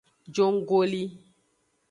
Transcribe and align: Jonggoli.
Jonggoli. 0.33 1.03